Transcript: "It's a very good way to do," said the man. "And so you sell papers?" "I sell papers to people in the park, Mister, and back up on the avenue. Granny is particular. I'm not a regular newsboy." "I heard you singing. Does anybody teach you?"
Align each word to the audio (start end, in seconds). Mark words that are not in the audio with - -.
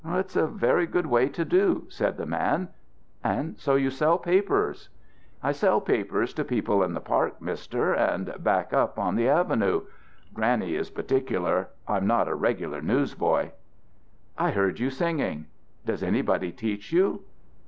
"It's 0.03 0.35
a 0.35 0.47
very 0.47 0.87
good 0.87 1.05
way 1.05 1.29
to 1.29 1.45
do," 1.45 1.85
said 1.89 2.17
the 2.17 2.25
man. 2.25 2.69
"And 3.23 3.59
so 3.59 3.75
you 3.75 3.91
sell 3.91 4.17
papers?" 4.17 4.89
"I 5.43 5.51
sell 5.51 5.79
papers 5.79 6.33
to 6.33 6.43
people 6.43 6.81
in 6.81 6.95
the 6.95 6.99
park, 6.99 7.39
Mister, 7.39 7.93
and 7.93 8.33
back 8.43 8.73
up 8.73 8.97
on 8.97 9.15
the 9.15 9.29
avenue. 9.29 9.83
Granny 10.33 10.73
is 10.73 10.89
particular. 10.89 11.69
I'm 11.87 12.07
not 12.07 12.27
a 12.27 12.33
regular 12.33 12.81
newsboy." 12.81 13.51
"I 14.39 14.49
heard 14.49 14.79
you 14.79 14.89
singing. 14.89 15.45
Does 15.85 16.01
anybody 16.01 16.51
teach 16.51 16.91
you?" 16.91 17.21